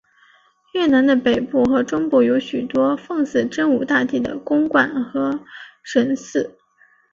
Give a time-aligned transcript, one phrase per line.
[0.73, 5.39] 越南的北部和中部有许多奉祀真武大帝的宫观和
[5.83, 6.57] 神祠。